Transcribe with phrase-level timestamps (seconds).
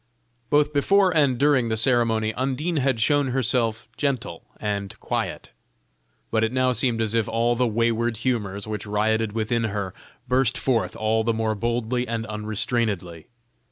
[0.49, 5.51] Both before and during the ceremony, Undine had shown herself gentle and quiet;
[6.31, 9.93] but it now seemed as if all the wayward humors which rioted within her,
[10.27, 13.27] burst forth all the more boldly and unrestrainedly.